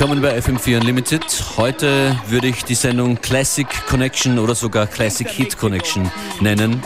Willkommen 0.00 0.22
bei 0.22 0.38
FM4 0.38 0.78
Unlimited. 0.78 1.22
Heute 1.58 2.16
würde 2.26 2.46
ich 2.46 2.64
die 2.64 2.74
Sendung 2.74 3.20
Classic 3.20 3.66
Connection 3.86 4.38
oder 4.38 4.54
sogar 4.54 4.86
Classic 4.86 5.28
Hit 5.28 5.58
Connection 5.58 6.10
nennen. 6.40 6.82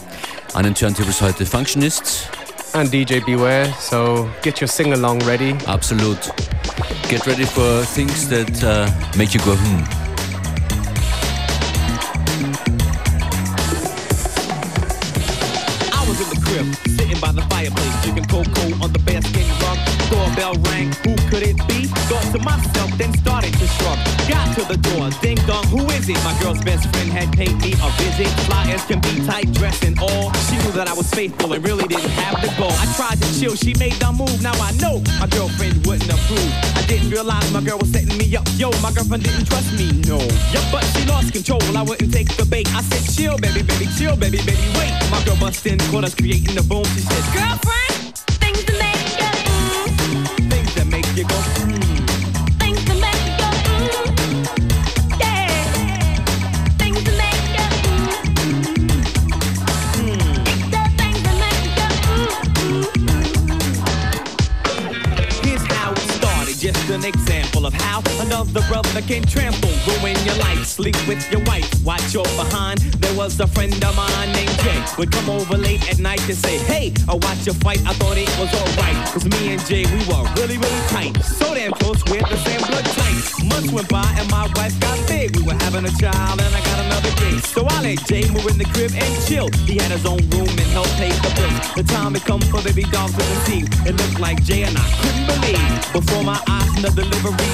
An 0.52 0.64
den 0.64 0.74
Turntables 0.74 1.22
heute 1.22 1.46
Functionist. 1.46 2.28
And 2.72 2.92
DJ 2.92 3.20
Beware, 3.20 3.72
so 3.78 4.28
get 4.42 4.60
your 4.60 4.66
sing-along 4.66 5.22
ready. 5.28 5.54
Absolut. 5.66 6.18
Get 7.08 7.24
ready 7.28 7.44
for 7.44 7.84
things 7.94 8.28
that 8.30 8.50
uh, 8.64 8.90
make 9.16 9.32
you 9.32 9.40
go 9.44 9.54
hmm. 9.54 9.84
I 15.92 16.08
was 16.08 16.20
in 16.20 16.30
the 16.30 16.40
crib, 16.44 16.66
sitting 16.98 17.20
by 17.20 17.30
the 17.30 17.42
fireplace, 17.48 18.02
drinking 18.02 18.24
cocoa 18.24 18.84
on 18.84 18.92
the 18.92 18.98
bearskin 19.06 19.46
rug. 19.62 19.78
Doorbell 20.10 20.54
rang, 20.64 20.90
who 21.04 21.13
could 21.34 21.42
it 21.42 21.58
be? 21.66 21.90
Thought 22.06 22.30
to 22.30 22.38
myself, 22.46 22.90
then 22.96 23.12
started 23.18 23.52
to 23.58 23.66
shrug. 23.66 23.98
Got 24.30 24.54
to 24.54 24.62
the 24.70 24.78
door, 24.78 25.10
ding 25.18 25.38
dong, 25.50 25.66
who 25.66 25.82
is 25.90 26.08
it? 26.08 26.18
My 26.22 26.30
girl's 26.38 26.62
best 26.62 26.86
friend 26.94 27.10
had 27.10 27.34
paid 27.34 27.58
me 27.58 27.74
a 27.74 27.88
visit. 27.98 28.30
Fly 28.46 28.70
as 28.70 28.84
can 28.84 29.00
be, 29.00 29.26
tight 29.26 29.50
dress 29.52 29.82
and 29.82 29.98
all. 29.98 30.30
She 30.46 30.54
knew 30.62 30.70
that 30.78 30.86
I 30.86 30.94
was 30.94 31.10
faithful 31.10 31.52
and 31.52 31.64
really 31.64 31.88
didn't 31.88 32.14
have 32.22 32.40
the 32.40 32.54
goal. 32.54 32.70
I 32.70 32.86
tried 32.94 33.18
to 33.18 33.28
chill, 33.34 33.56
she 33.56 33.74
made 33.82 33.98
the 33.98 34.12
move. 34.12 34.38
Now 34.42 34.54
I 34.62 34.70
know 34.78 35.02
my 35.18 35.26
girlfriend 35.26 35.84
wouldn't 35.84 36.06
approve. 36.06 36.50
I 36.78 36.86
didn't 36.86 37.10
realize 37.10 37.50
my 37.50 37.62
girl 37.62 37.78
was 37.78 37.90
setting 37.90 38.16
me 38.16 38.36
up. 38.36 38.46
Yo, 38.54 38.70
my 38.78 38.92
girlfriend 38.94 39.24
didn't 39.24 39.46
trust 39.50 39.74
me, 39.74 39.90
no. 40.06 40.22
Yeah, 40.54 40.62
but 40.70 40.86
she 40.94 41.02
lost 41.06 41.32
control. 41.32 41.62
I 41.76 41.82
wouldn't 41.82 42.12
take 42.14 42.30
the 42.36 42.46
bait. 42.46 42.70
I 42.70 42.82
said, 42.82 43.02
chill, 43.10 43.36
baby, 43.38 43.62
baby, 43.66 43.90
chill, 43.98 44.14
baby, 44.14 44.38
baby, 44.46 44.66
wait. 44.78 44.94
My 45.10 45.18
girl 45.26 45.36
bust 45.42 45.66
in, 45.66 45.78
caught 45.90 46.04
us 46.04 46.14
creating 46.14 46.54
the 46.54 46.62
boom. 46.62 46.86
She 46.94 47.02
said, 47.02 47.24
Girlfriend, 47.34 48.03
things 51.14 51.63
example 67.64 67.66
of 67.66 67.74
how 67.74 68.24
another 68.24 68.60
brother 68.68 69.00
can 69.02 69.22
trample, 69.22 69.70
ruin 69.86 70.16
your 70.24 70.36
life, 70.36 70.64
sleep 70.64 70.96
with 71.06 71.20
your 71.30 71.42
wife, 71.44 71.68
watch 71.84 72.14
your 72.14 72.24
behind. 72.36 72.78
There 73.00 73.16
was 73.16 73.38
a 73.40 73.46
friend 73.46 73.72
of 73.72 73.96
mine 73.96 74.32
named 74.32 74.56
Jay, 74.60 74.82
would 74.98 75.12
come 75.12 75.30
over 75.30 75.56
late 75.56 75.88
at 75.90 75.98
night 75.98 76.20
to 76.20 76.34
say, 76.34 76.58
Hey, 76.58 76.92
I 77.08 77.14
watch 77.14 77.46
your 77.46 77.54
fight, 77.56 77.80
I 77.86 77.92
thought 77.94 78.16
it 78.16 78.28
was 78.38 78.52
alright. 78.54 78.96
Cause 79.12 79.24
me 79.24 79.52
and 79.52 79.64
Jay, 79.66 79.84
we 79.84 80.00
were 80.08 80.24
really, 80.36 80.58
really 80.58 80.84
tight. 80.88 81.16
So 81.22 81.54
damn 81.54 81.72
close, 81.72 82.02
we 82.06 82.18
had 82.18 82.28
the 82.28 82.38
same 82.38 82.60
blood 82.60 82.84
type. 82.84 83.14
Months 83.44 83.72
went 83.72 83.88
by 83.88 84.08
and 84.18 84.30
my 84.30 84.46
wife 84.56 84.78
got 84.80 84.98
big. 85.08 85.36
We 85.36 85.42
were 85.42 85.58
having 85.64 85.84
a 85.84 85.94
child 85.98 86.40
and 86.40 86.54
I 86.54 86.60
got 86.60 86.78
another 86.84 87.10
kid. 87.16 87.44
So 87.44 87.66
I 87.66 87.82
let 87.82 88.04
Jay 88.06 88.28
move 88.30 88.46
in 88.46 88.58
the 88.58 88.68
crib 88.72 88.92
and 88.94 89.12
chill. 89.26 89.48
He 89.66 89.76
had 89.76 89.90
his 89.90 90.06
own 90.06 90.22
room 90.30 90.48
and 90.48 90.68
helped 90.76 90.94
pay 90.96 91.10
the 91.10 91.32
bills. 91.36 91.74
The 91.74 91.84
time 91.84 92.14
had 92.14 92.24
come 92.24 92.40
for 92.40 92.62
baby 92.62 92.84
doll 92.90 93.08
to 93.08 93.22
conceive. 93.32 93.68
It 93.86 93.96
looked 93.96 94.20
like 94.20 94.42
Jay 94.42 94.62
and 94.62 94.76
I 94.76 94.86
couldn't 95.00 95.26
believe. 95.26 95.92
Before 95.92 96.24
my 96.24 96.40
eyes 96.48 96.64
the 96.84 96.90
delivery 96.90 97.53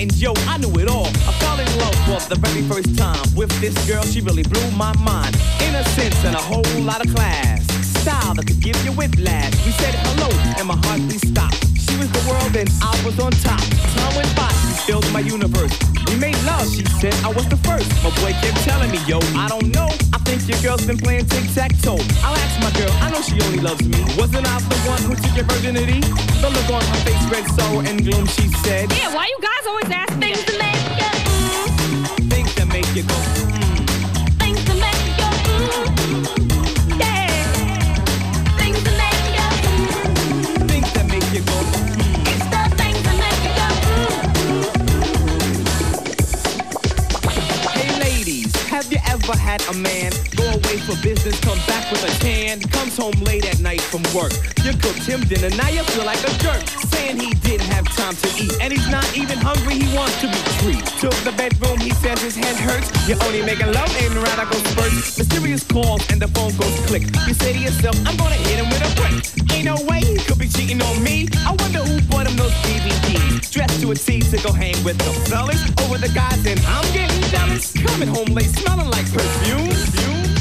and 0.00 0.12
yo, 0.16 0.32
I 0.48 0.56
knew 0.56 0.72
it 0.80 0.88
all. 0.88 1.08
I 1.28 1.32
fell 1.40 1.60
in 1.60 1.68
love 1.78 1.94
for 2.08 2.18
the 2.32 2.40
very 2.40 2.62
first 2.62 2.96
time 2.96 3.20
with 3.36 3.52
this 3.60 3.76
girl. 3.86 4.02
She 4.02 4.20
really 4.22 4.42
blew 4.42 4.70
my 4.70 4.96
mind. 4.96 5.36
Innocence 5.60 6.24
and 6.24 6.34
a 6.34 6.40
whole 6.40 6.64
lot 6.80 7.04
of 7.04 7.14
class. 7.14 7.60
Style 8.00 8.34
that 8.34 8.46
could 8.46 8.60
give 8.60 8.76
you 8.84 8.92
whiplash. 8.92 9.52
We 9.66 9.72
said 9.72 9.94
hello 10.08 10.28
and 10.56 10.66
my 10.68 10.76
heart 10.88 11.00
please 11.04 11.26
stopped. 11.28 11.60
She 11.76 11.96
was 11.98 12.10
the 12.12 12.24
world 12.28 12.56
and 12.56 12.70
I 12.80 12.96
was 13.04 13.20
on 13.20 13.32
top. 13.44 13.60
Time 13.60 14.16
went 14.16 14.34
by, 14.34 14.48
she 14.48 14.72
filled 14.88 15.10
my 15.12 15.20
universe. 15.20 15.76
We 16.08 16.16
made 16.16 16.38
love, 16.44 16.66
she 16.72 16.84
said 16.96 17.14
I 17.22 17.28
was 17.28 17.46
the 17.48 17.58
first. 17.68 17.90
My 18.02 18.10
boy 18.20 18.32
kept 18.40 18.56
telling 18.64 18.90
me, 18.90 19.00
yo, 19.06 19.18
I 19.36 19.48
don't 19.48 19.68
know. 19.68 19.90
Think 20.30 20.48
your 20.48 20.62
girl's 20.62 20.86
been 20.86 20.96
playing 20.96 21.26
tic-tac-toe. 21.26 21.98
I'll 22.22 22.36
ask 22.36 22.54
my 22.62 22.70
girl, 22.78 22.92
I 23.02 23.10
know 23.10 23.20
she 23.20 23.34
only 23.46 23.58
loves 23.58 23.82
me. 23.82 23.98
Wasn't 24.16 24.46
I 24.46 24.60
the 24.60 24.76
one 24.86 25.02
who 25.02 25.16
took 25.16 25.34
your 25.34 25.44
virginity? 25.46 25.98
The 26.40 26.48
look 26.48 26.70
on 26.70 26.82
her 26.86 27.00
face 27.02 27.24
read 27.32 27.46
sorrow 27.58 27.80
and 27.80 28.00
gloom, 28.04 28.26
she 28.26 28.46
said. 28.62 28.92
yeah. 28.92 29.12
Why 29.12 29.26
you 29.26 29.38
guys 29.42 29.66
always 29.66 29.90
ask 29.90 30.12
things 30.20 30.44
to 30.44 30.56
make 30.56 30.70
you 32.58 32.66
make 32.66 32.94
you 32.94 33.02
go, 33.02 33.39
have 49.30 49.60
you 49.60 49.60
ever 49.60 49.62
had 49.62 49.62
a 49.68 49.78
man. 49.78 50.12
Go 50.36 50.44
away 50.44 50.78
for 50.78 50.96
business, 51.02 51.38
come 51.40 51.58
back 51.66 51.90
with 51.90 52.02
a 52.04 52.12
tan, 52.20 52.60
comes 52.70 52.96
home 52.96 53.14
late 53.22 53.46
at 53.46 53.60
night 53.60 53.80
from 53.80 54.02
work? 54.14 54.32
You 54.64 54.72
cooked 54.72 55.06
him 55.06 55.20
dinner, 55.24 55.50
now 55.56 55.68
you 55.68 55.82
feel 55.84 56.04
like 56.04 56.22
a 56.24 56.32
jerk, 56.38 56.62
saying 56.90 57.18
he 57.18 57.34
didn't 57.34 57.66
have 57.70 57.86
time 57.96 58.14
to 58.16 58.28
eat, 58.42 58.52
and 58.60 58.72
he's 58.72 58.88
not 58.90 59.06
even 59.16 59.38
hungry, 59.38 59.74
he 59.74 59.96
wants 59.96 60.20
to 60.20 60.26
be 60.26 60.49
treated. 60.60 60.86
To 61.00 61.08
the 61.24 61.32
bedroom, 61.36 61.78
he 61.80 61.90
says 61.90 62.20
his 62.20 62.36
head 62.36 62.56
hurts. 62.56 62.88
You're 63.08 63.20
only 63.24 63.42
making 63.42 63.72
love, 63.72 63.90
ain't 63.96 64.14
radical 64.14 64.60
spurts. 64.70 65.18
Mysterious 65.18 65.64
calls 65.64 66.04
and 66.10 66.20
the 66.20 66.28
phone 66.28 66.54
goes 66.56 66.76
click. 66.86 67.04
You 67.26 67.34
say 67.34 67.52
to 67.52 67.58
yourself, 67.58 67.96
I'm 68.06 68.16
gonna 68.16 68.40
hit 68.48 68.60
him 68.60 68.68
with 68.68 68.84
a 68.84 68.90
brick. 69.00 69.16
Ain't 69.52 69.64
no 69.64 69.76
way 69.88 70.00
he 70.00 70.16
could 70.18 70.38
be 70.38 70.48
cheating 70.48 70.80
on 70.82 71.02
me. 71.02 71.28
I 71.46 71.56
wonder 71.58 71.80
who 71.80 72.00
bought 72.08 72.26
him 72.28 72.36
those 72.36 72.54
DVDs. 72.64 73.50
Dressed 73.50 73.80
to 73.80 73.90
a 73.90 73.94
T 73.94 74.20
to 74.20 74.36
go 74.42 74.52
hang 74.52 74.76
with 74.84 74.98
the 74.98 75.12
fellas 75.28 75.62
over 75.82 75.98
the 75.98 76.12
guys, 76.14 76.44
and 76.46 76.60
I'm 76.66 76.86
getting 76.92 77.22
jealous. 77.32 77.72
Coming 77.72 78.08
home 78.08 78.28
late, 78.36 78.50
smelling 78.60 78.90
like 78.90 79.08
perfume. 79.12 79.70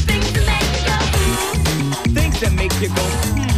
Things 0.10 0.30
that 0.34 0.44
make 0.52 0.64
you 0.82 0.90
go 0.90 0.98
mm, 1.32 2.16
Things 2.16 2.40
that 2.42 2.54
make 2.54 2.74
you 2.82 2.90
go, 2.90 3.49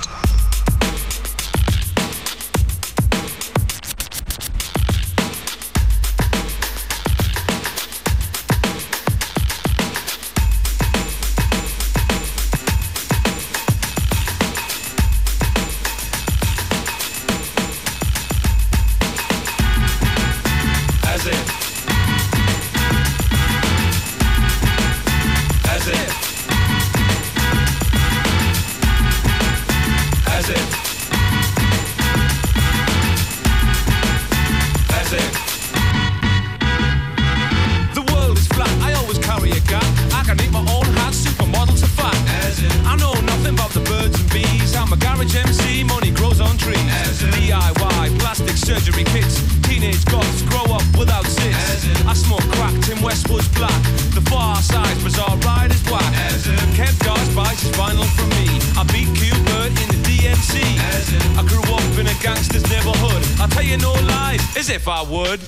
neighborhood. 62.81 63.41
I'll 63.41 63.49
tell 63.49 63.63
you 63.63 63.77
no 63.79 63.93
lies, 63.93 64.41
as 64.57 64.71
if 64.71 64.89
I 64.89 65.03
would. 65.03 65.41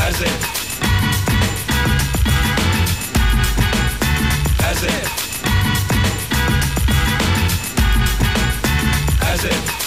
As 0.00 0.20
if. 0.20 0.60
As 4.60 4.82
if. 4.82 5.20
As 9.22 9.44
if. 9.44 9.79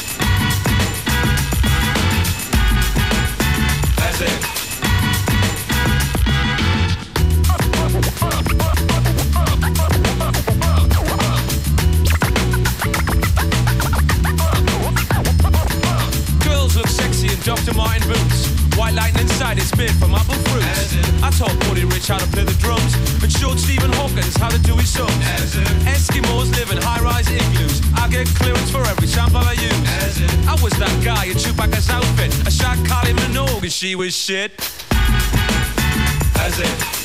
she 33.83 33.95
was 33.95 34.15
shit. 34.15 34.53
As 36.39 36.57
it. 36.57 37.02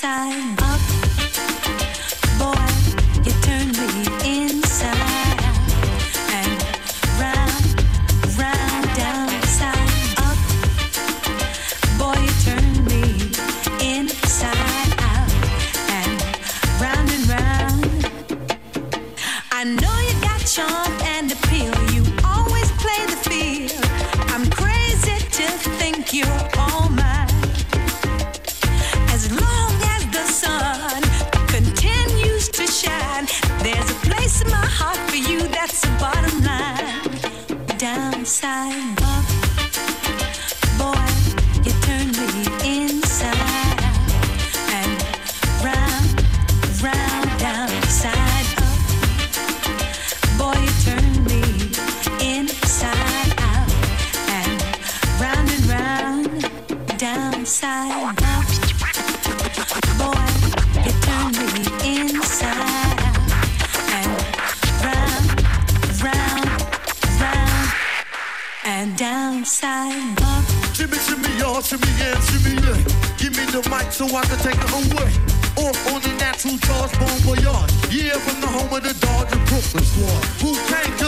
Downside, 0.00 0.49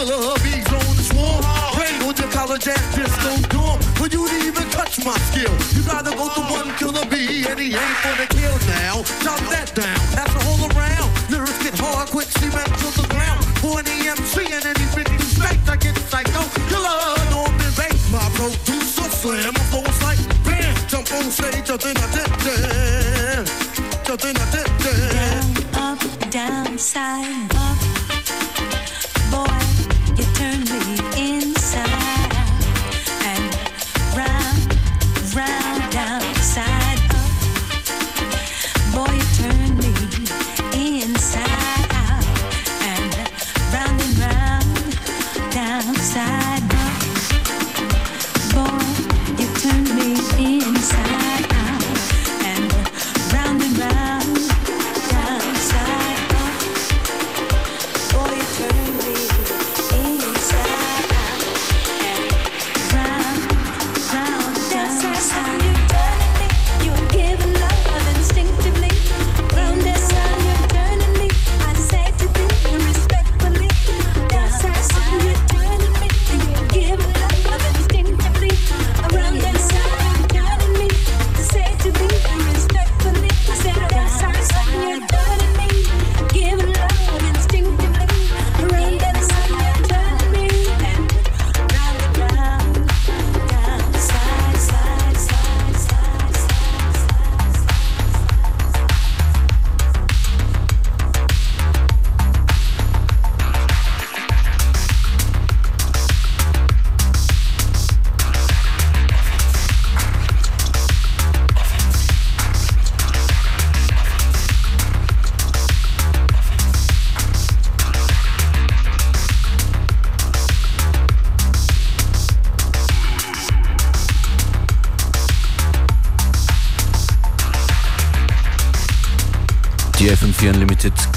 can't 0.03 0.09
kill 0.09 0.19
a 0.19 0.35
hubby's 0.35 0.67
on 0.67 0.95
the 0.95 1.03
swarm? 1.03 1.43
Rain 1.79 2.01
on 2.03 2.15
your 2.15 2.31
college 2.31 2.67
ass 2.67 2.95
disco 2.95 3.31
dorm. 3.49 3.79
For 3.95 4.07
you 4.07 4.27
to 4.27 4.35
even 4.47 4.67
touch 4.69 5.03
my 5.05 5.15
skill, 5.31 5.53
you 5.75 5.83
gotta 5.83 6.11
go 6.15 6.27
to 6.29 6.41
one 6.51 6.69
killer 6.77 7.05
bee, 7.07 7.45
and 7.47 7.59
he 7.59 7.73
ain't 7.73 7.97
for 8.03 8.15
the 8.19 8.27
kill 8.27 8.55
now. 8.67 9.03
Drop 9.23 9.39
that 9.51 9.71
down, 9.75 9.99
pass 10.15 10.29
it 10.29 10.43
all 10.47 10.61
around. 10.71 11.09
Lyrics 11.29 11.59
get 11.63 11.77
hard, 11.79 12.09
quick, 12.09 12.27
cement 12.27 12.67
to 12.83 12.87
the 12.99 13.07
ground. 13.09 13.43
For 13.61 13.79
an 13.79 13.85
EMC 13.85 14.51
and 14.51 14.65
any 14.65 14.87
50 14.91 15.17
straight, 15.23 15.61
I 15.69 15.75
get 15.77 15.95
psycho. 16.11 16.43
Killer, 16.67 16.99
Norman 17.31 17.71
Bates, 17.77 18.11
my 18.11 18.23
producer, 18.35 19.07
slam. 19.07 19.53
My 19.53 19.63
flow 19.71 19.87
like 20.03 20.19
bam, 20.43 20.75
jump 20.87 21.11
on 21.13 21.31
stage, 21.31 21.65
just 21.65 21.85
in 21.85 21.95
a 21.95 22.07
dip, 22.11 22.31
dip. 22.43 23.45
Just 24.03 24.25
in 24.25 24.35
a 24.35 24.45
dip, 24.51 24.69
dip. 24.83 24.99
Down, 25.15 25.95
up, 25.95 25.99
down, 26.29 26.77
side, 26.77 27.52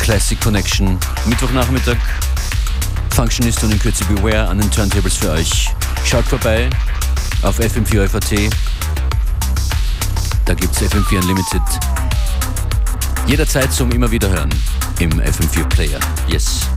Classic 0.07 0.41
Connection. 0.41 0.97
Mittwochnachmittag. 1.25 1.97
Functionist 3.11 3.65
und 3.65 3.73
in 3.73 3.79
Kürze 3.81 4.05
Beware 4.05 4.47
an 4.47 4.61
den 4.61 4.71
Turntables 4.71 5.17
für 5.17 5.33
euch. 5.33 5.69
Schaut 6.05 6.25
vorbei 6.27 6.71
auf 7.43 7.59
FM4 7.59 8.07
FAT. 8.09 8.49
Da 10.45 10.55
gibt's 10.55 10.81
FM4 10.81 11.23
Unlimited. 11.23 11.63
Jederzeit 13.27 13.73
zum 13.73 13.91
immer 13.91 14.09
wieder 14.09 14.29
hören 14.29 14.55
im 15.01 15.11
FM4 15.11 15.65
Player. 15.65 15.99
Yes. 16.29 16.69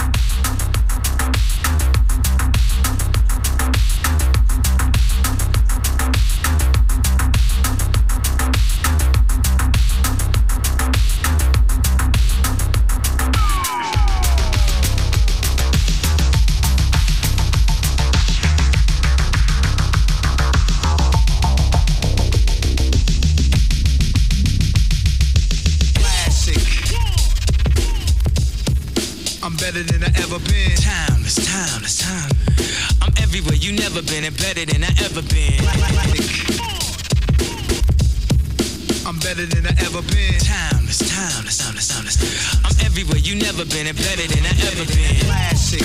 You 43.60 43.66
been 43.66 43.88
and 43.88 43.98
better 43.98 44.24
than 44.24 44.46
I 44.46 44.56
ever 44.72 44.86
been. 44.88 45.20
Classic. 45.28 45.84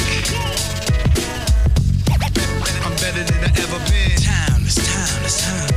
I'm 2.86 2.94
better 3.02 3.24
than 3.24 3.40
I 3.42 3.50
ever 3.50 3.80
been. 3.90 4.14
Time, 4.22 4.62
it's 4.62 4.78
time. 4.78 5.74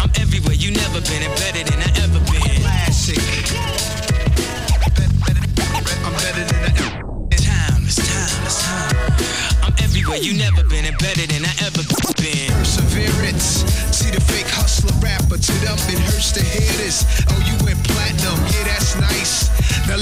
I'm 0.00 0.10
everywhere 0.20 0.52
you 0.52 0.72
never 0.72 1.00
been 1.00 1.22
and 1.22 1.34
better 1.40 1.64
than 1.64 1.80
I 1.80 1.90
ever 2.04 2.20
been. 2.28 2.60
Classic. 2.60 3.16
I'm 6.04 6.12
better 6.20 6.44
than 6.44 6.60
I 6.64 6.72
ever 6.84 7.00
Time, 7.40 7.80
it's 7.88 7.96
time, 7.96 8.44
it's 8.44 8.60
time. 8.60 8.96
I'm 9.64 9.74
everywhere 9.80 10.18
you 10.18 10.34
never 10.36 10.64
been 10.68 10.84
and 10.84 10.98
better 10.98 11.26
than 11.26 11.46
I 11.46 11.54
ever 11.64 11.80
been. 12.20 12.52
Perseverance. 12.60 13.64
See 13.88 14.10
the 14.10 14.20
fake 14.20 14.48
hustler 14.48 14.92
rapper. 15.00 15.38
To 15.38 15.52
them, 15.64 15.78
it 15.88 15.98
hurts 16.12 16.32
to 16.32 16.44
hear 16.44 16.72
this. 16.76 17.06
Oh, 17.30 17.40
you 17.48 17.56
went 17.64 17.80
platinum. 17.88 18.36
Yeah, 18.52 18.52
that's 18.52 18.60
nice. 18.60 18.60
Now 18.60 18.61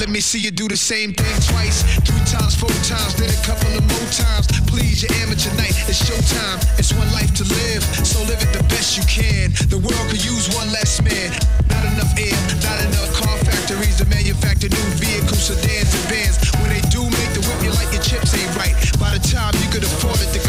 let 0.01 0.09
me 0.09 0.21
see 0.21 0.41
you 0.41 0.51
do 0.51 0.67
the 0.67 0.81
same 0.81 1.13
thing 1.13 1.37
twice, 1.53 1.85
three 2.09 2.25
times, 2.25 2.57
four 2.57 2.73
times, 2.89 3.13
then 3.21 3.29
a 3.29 3.41
couple 3.45 3.69
of 3.77 3.85
more 3.85 4.09
times. 4.09 4.49
Please, 4.65 5.05
your 5.05 5.13
amateur 5.21 5.53
night, 5.61 5.77
it's 5.93 6.01
showtime. 6.01 6.57
It's 6.81 6.97
one 6.97 7.13
life 7.13 7.29
to 7.37 7.45
live, 7.45 7.85
so 8.01 8.25
live 8.25 8.41
it 8.41 8.49
the 8.57 8.65
best 8.73 8.97
you 8.97 9.05
can. 9.05 9.53
The 9.69 9.77
world 9.77 10.07
could 10.09 10.25
use 10.25 10.49
one 10.57 10.73
less 10.73 11.05
man. 11.05 11.37
Not 11.69 11.85
enough 11.85 12.17
air, 12.17 12.33
not 12.65 12.81
enough 12.81 13.13
car 13.13 13.37
factories 13.45 14.01
to 14.01 14.09
manufacture 14.09 14.73
new 14.73 14.89
vehicles, 14.97 15.53
sedans 15.53 15.93
and 15.93 16.07
vans. 16.09 16.37
When 16.65 16.73
they 16.73 16.81
do 16.89 17.05
make 17.05 17.37
the 17.37 17.45
whip, 17.45 17.61
you 17.61 17.73
like 17.77 17.93
your 17.93 18.01
chips 18.01 18.33
ain't 18.33 18.57
right. 18.57 18.73
By 18.97 19.13
the 19.13 19.21
time 19.21 19.53
you 19.61 19.69
could 19.69 19.85
afford 19.85 20.17
it, 20.25 20.33
the 20.33 20.41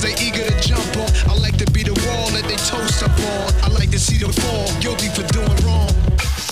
Brothers, 0.00 0.18
they 0.18 0.24
eager 0.24 0.48
to 0.48 0.68
jump 0.68 0.96
on. 0.96 1.08
I 1.30 1.38
like 1.38 1.56
to 1.58 1.70
be 1.72 1.82
the 1.82 1.92
wall 1.92 2.30
that 2.30 2.44
they 2.44 2.56
toast 2.56 3.02
up 3.02 3.10
on. 3.10 3.70
I 3.70 3.72
like 3.72 3.90
to 3.90 3.98
see 3.98 4.18
them 4.18 4.32
fall, 4.32 4.68
guilty 4.80 5.08
for 5.08 5.26
doing 5.32 5.48
wrong. 5.64 5.88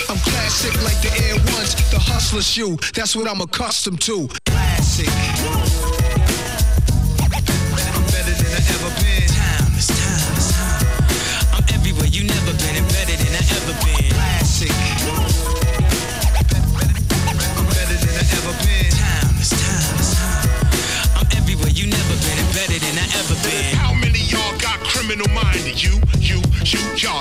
I'm 0.09 0.19
classic 0.19 0.75
like 0.83 1.01
the 1.01 1.11
Air 1.27 1.35
Ones, 1.55 1.75
the 1.91 1.99
hustler 1.99 2.43
shoe. 2.43 2.77
That's 2.95 3.15
what 3.15 3.29
I'm 3.29 3.41
accustomed 3.41 4.01
to. 4.03 4.29
Classic. 4.47 5.78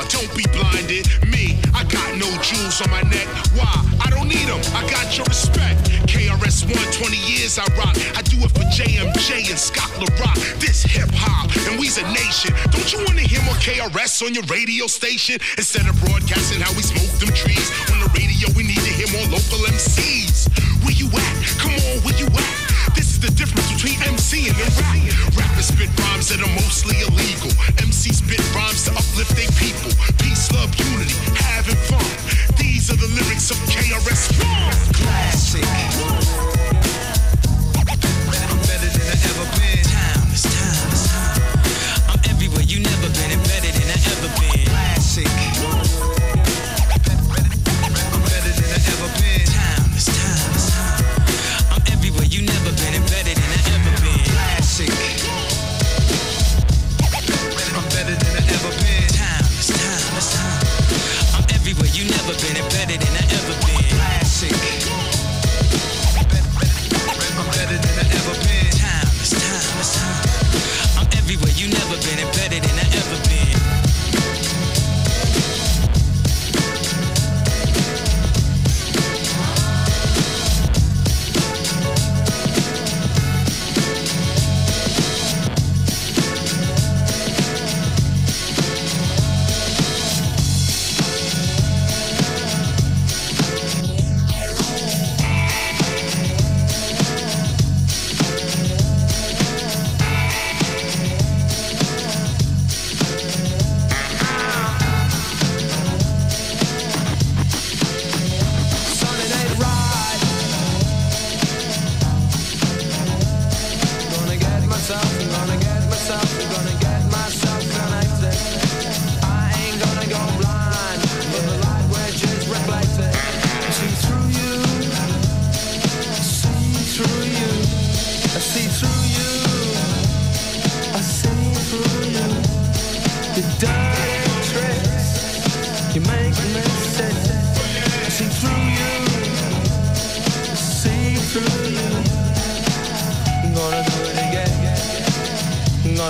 Don't 0.09 0.31
be 0.35 0.45
blinded. 0.55 1.07
Me, 1.27 1.59
I 1.75 1.83
got 1.83 2.15
no 2.15 2.27
jewels 2.41 2.81
on 2.81 2.89
my 2.89 3.01
neck. 3.11 3.27
Why? 3.53 3.67
I 3.99 4.09
don't 4.09 4.27
need 4.27 4.47
them. 4.47 4.59
I 4.73 4.87
got 4.89 5.17
your 5.17 5.25
respect. 5.25 5.91
KRS 6.07 6.63
120 6.63 7.17
years 7.27 7.59
I 7.59 7.67
rock. 7.75 7.95
I 8.15 8.21
do 8.23 8.39
it 8.39 8.51
for 8.55 8.63
JMJ 8.71 9.51
and 9.51 9.59
Scott 9.59 9.91
LaRock. 9.99 10.37
This 10.59 10.83
hip 10.83 11.09
hop, 11.11 11.51
and 11.67 11.79
we's 11.79 11.97
a 11.97 12.05
nation. 12.13 12.55
Don't 12.71 12.87
you 12.93 13.03
wanna 13.05 13.21
hear 13.21 13.41
more 13.43 13.59
KRS 13.59 14.21
on 14.25 14.33
your 14.33 14.43
radio 14.45 14.87
station? 14.87 15.39
Instead 15.57 15.87
of 15.87 15.99
broadcasting 15.99 16.61
how 16.61 16.71
we 16.73 16.81
smoke 16.81 17.11
them 17.19 17.33
trees. 17.35 17.67
On 17.91 17.99
the 17.99 18.09
radio, 18.15 18.47
we 18.55 18.63
need 18.63 18.79
to 18.79 18.93
hear 18.95 19.11
more 19.11 19.27
local 19.27 19.59
MCs. 19.67 20.47
Where 20.83 20.95
you 20.95 21.07
at? 21.11 21.35
Come 21.59 21.75
on, 21.75 21.99
where 22.03 22.17
you 22.17 22.27
at? 22.27 22.56
simply 23.87 24.05
MCing 24.07 24.49
and 24.49 24.73
rap. 24.77 25.37
Rappers 25.37 25.67
spit 25.67 25.89
rhymes 25.99 26.29
that 26.29 26.41
are 26.41 26.53
mostly 26.55 26.95
illegal. 27.01 27.51
MCs 27.77 28.23
spit 28.23 28.41
rhymes 28.55 28.83
to 28.85 28.91
uplift 28.91 29.35
their 29.35 29.51
people. 29.59 29.91
Peace 30.19 30.46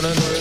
wanna 0.01 0.13
know 0.13 0.36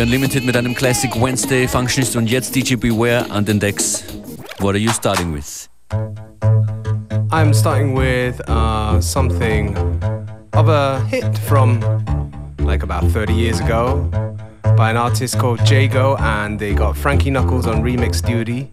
FM4 0.00 0.02
Unlimited 0.02 0.44
mit 0.44 0.56
einem 0.56 0.74
Classic 0.74 1.10
Wednesday 1.20 1.68
Functionist 1.68 2.16
und 2.16 2.26
jetzt 2.26 2.54
DJ 2.54 2.76
Beware 2.76 3.30
an 3.30 3.44
den 3.44 3.60
Decks. 3.60 4.04
What 4.58 4.74
are 4.74 4.78
you 4.78 4.90
starting 4.92 5.32
with? 5.32 5.68
I'm 7.30 7.52
starting 7.52 7.94
with 7.94 8.40
uh, 8.48 9.00
something 9.00 9.76
of 10.54 10.68
a 10.68 11.00
hit 11.08 11.38
from 11.46 11.80
like 12.60 12.82
about 12.82 13.04
30 13.12 13.32
years 13.34 13.60
ago 13.60 14.08
by 14.76 14.90
an 14.90 14.96
artist 14.96 15.38
called 15.38 15.60
Jago, 15.68 16.16
and 16.18 16.58
they 16.58 16.72
got 16.72 16.96
Frankie 16.96 17.30
Knuckles 17.30 17.66
on 17.66 17.82
remix 17.82 18.24
duty. 18.24 18.70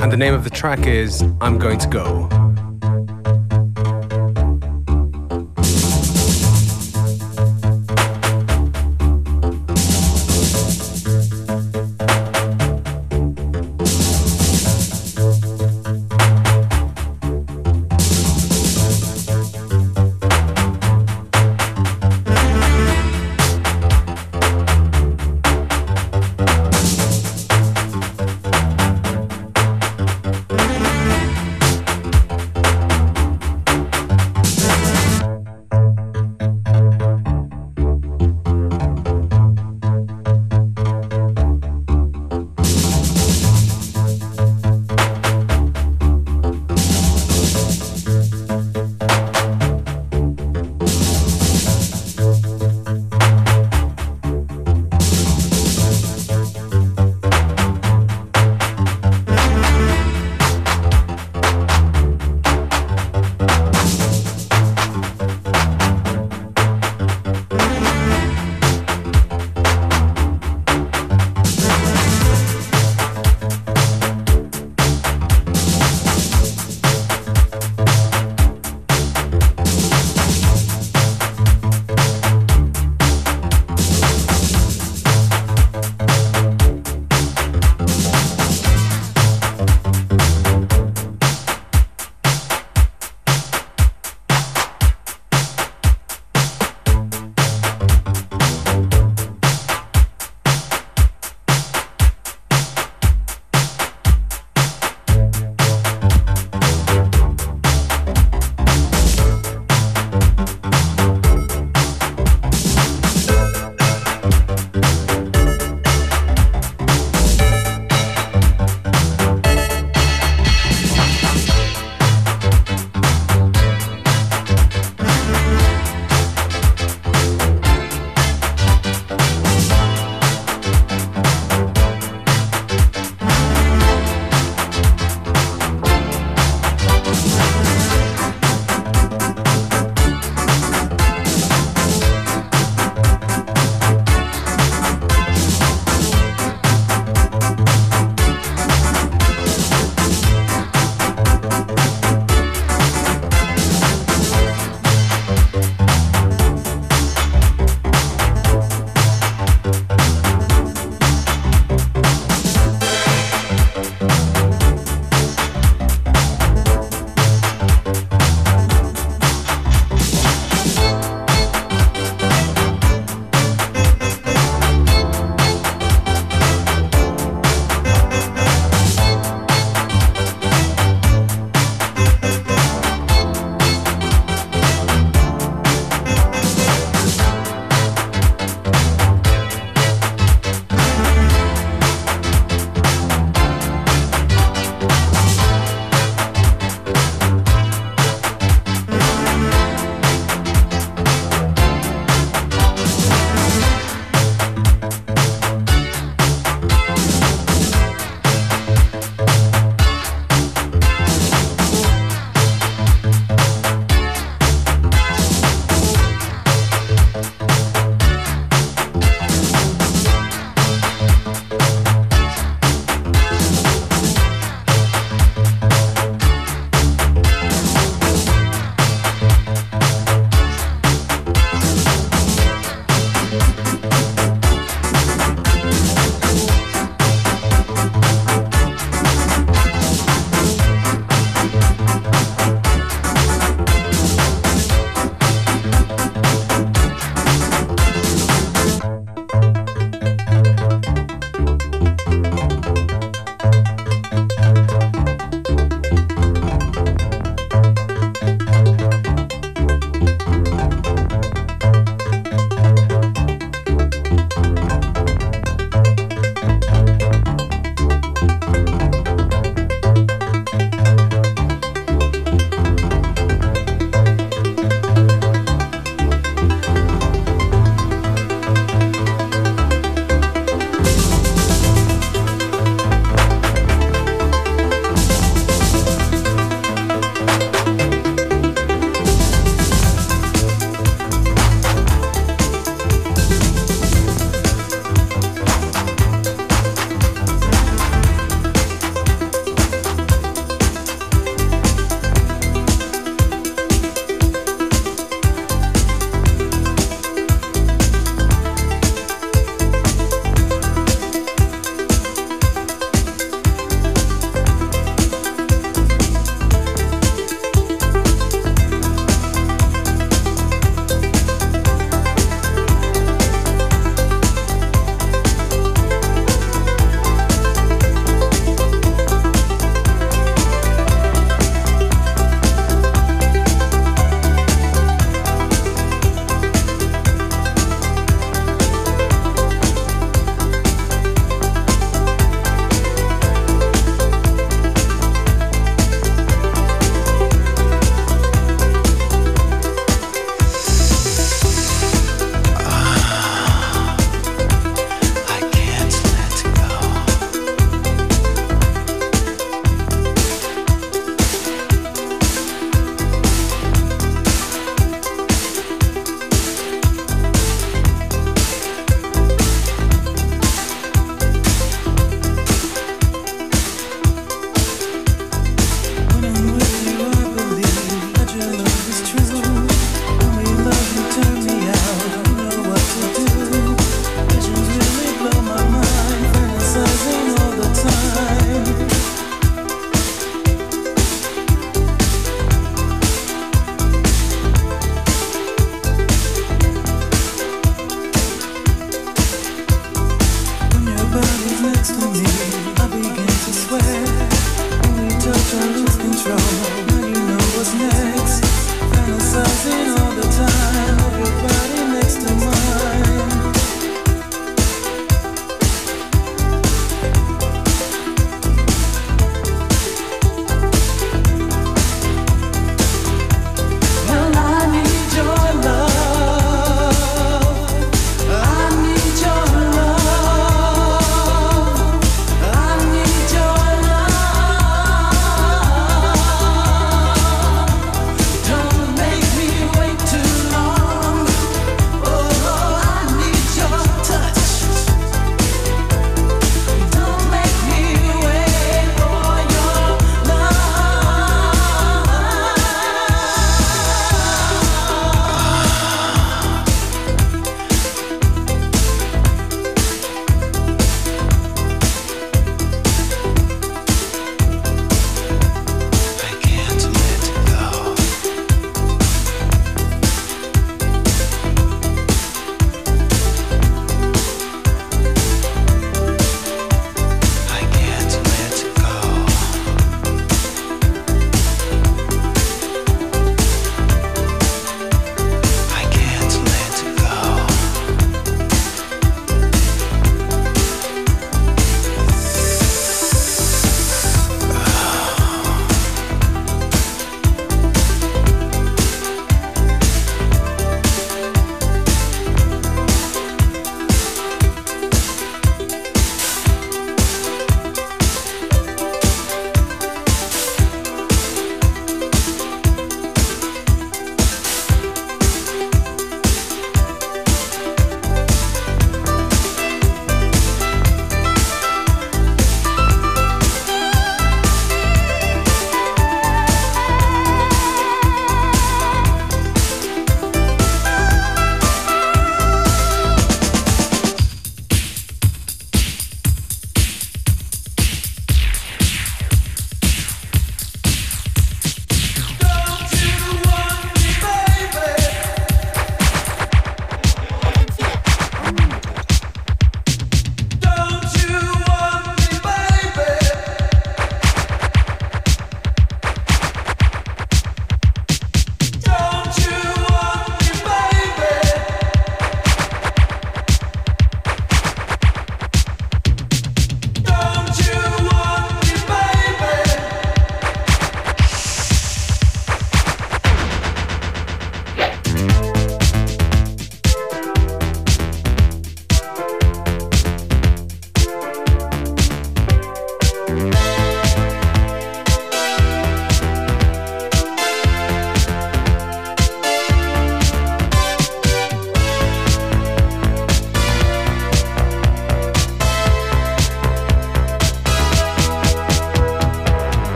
And 0.00 0.12
the 0.12 0.16
name 0.16 0.34
of 0.34 0.44
the 0.44 0.50
track 0.50 0.86
is 0.86 1.22
I'm 1.40 1.58
Going 1.58 1.78
to 1.78 1.88
Go. 1.88 2.35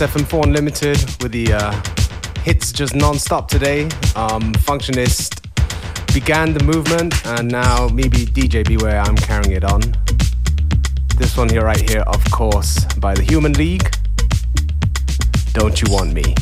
FM4 0.00 0.44
Unlimited 0.44 0.96
with 1.20 1.32
the 1.32 1.52
uh, 1.52 1.72
hits 2.44 2.70
just 2.70 2.94
non-stop 2.94 3.48
today. 3.48 3.82
Um, 4.14 4.52
Functionist 4.62 5.42
began 6.14 6.54
the 6.54 6.62
movement 6.62 7.14
and 7.26 7.50
now 7.50 7.88
maybe 7.88 8.18
DJ 8.18 8.64
Beware, 8.66 9.00
I'm 9.00 9.16
carrying 9.16 9.52
it 9.52 9.64
on. 9.64 9.80
This 11.16 11.36
one 11.36 11.48
here 11.48 11.64
right 11.64 11.90
here, 11.90 12.02
of 12.02 12.22
course, 12.30 12.84
by 13.00 13.14
the 13.14 13.22
Human 13.22 13.54
League. 13.54 13.90
Don't 15.52 15.82
You 15.82 15.92
Want 15.92 16.12
Me? 16.12 16.32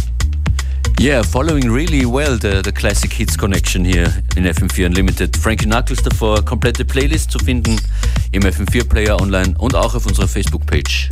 Yeah, 1.00 1.22
following 1.22 1.70
really 1.70 2.04
well 2.04 2.36
the, 2.36 2.60
the 2.62 2.72
Classic 2.72 3.10
Hits 3.10 3.38
Connection 3.38 3.86
here 3.86 4.12
in 4.36 4.44
FM4 4.44 4.84
Unlimited. 4.86 5.34
Frankie 5.34 5.66
Knuckles 5.66 6.02
davor, 6.02 6.42
komplette 6.42 6.84
Playlist 6.84 7.30
zu 7.30 7.38
finden 7.38 7.80
im 8.32 8.42
FM4 8.42 8.86
Player 8.86 9.18
online 9.18 9.54
und 9.58 9.74
auch 9.74 9.94
auf 9.94 10.04
unserer 10.04 10.28
Facebook-Page. 10.28 11.08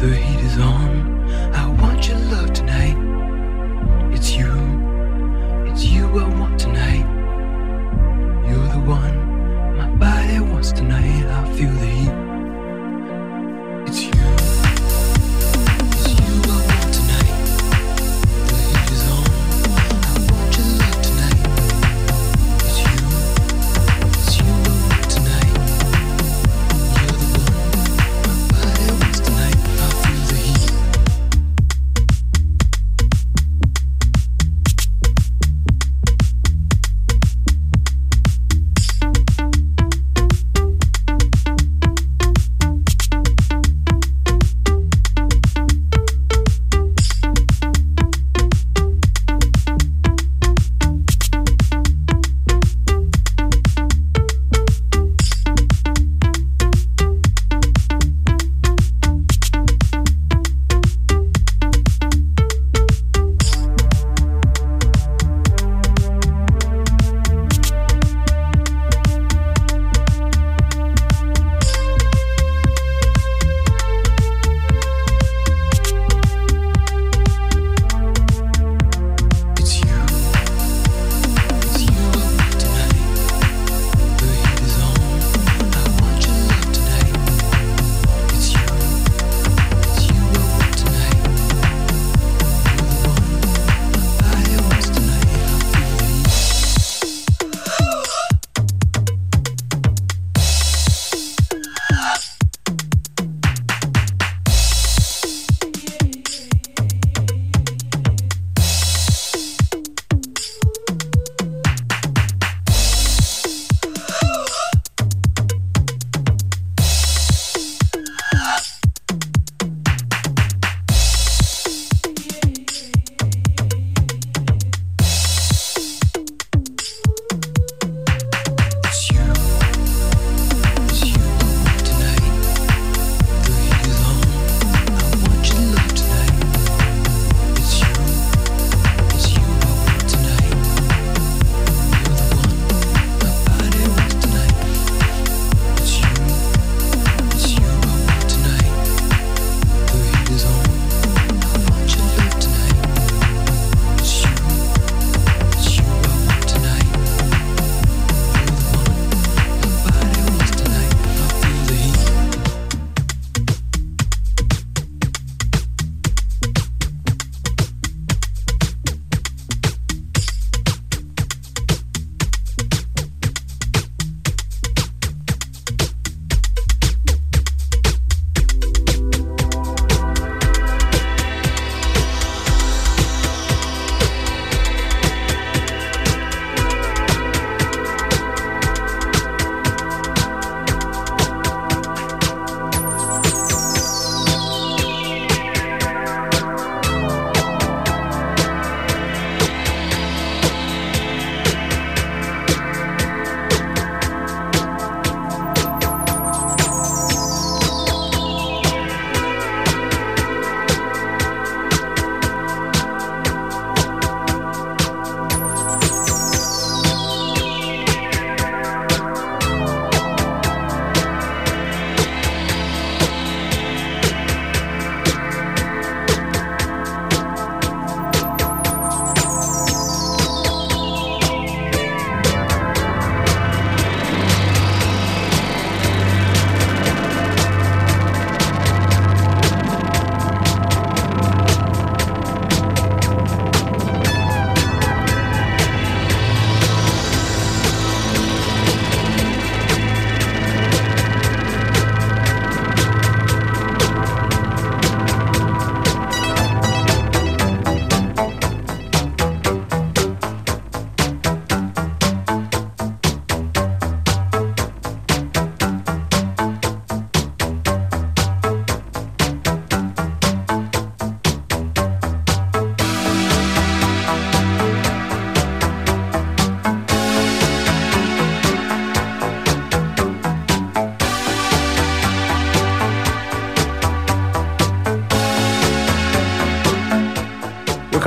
The 0.00 0.16
heat 0.16 0.40
is 0.40 0.58
on. 0.58 0.99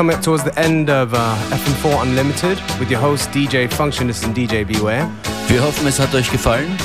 coming 0.04 0.18
up 0.18 0.22
towards 0.22 0.44
the 0.44 0.60
end 0.60 0.90
of 0.90 1.14
uh, 1.14 1.34
FM4 1.50 2.02
Unlimited 2.02 2.60
with 2.78 2.92
your 2.92 3.00
host 3.00 3.32
DJ 3.32 3.72
Functionist 3.72 4.26
and 4.26 4.36
DJ 4.36 4.66
Beware. 4.66 5.10
Wir 5.48 5.64
hoffen, 5.64 5.88
es 5.88 5.98
hat 5.98 6.14
euch 6.14 6.30
gefallen. 6.30 6.78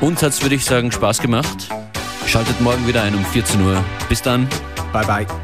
Uns 0.00 0.22
hat 0.22 0.30
es, 0.30 0.42
würde 0.42 0.54
ich 0.54 0.64
sagen, 0.64 0.92
Spaß 0.92 1.20
gemacht. 1.20 1.68
Schaltet 2.24 2.60
morgen 2.60 2.86
wieder 2.86 3.02
ein 3.02 3.16
um 3.16 3.24
14 3.24 3.60
Uhr. 3.62 3.82
Bis 4.08 4.22
dann. 4.22 4.48
Bye 4.92 5.04
bye. 5.04 5.41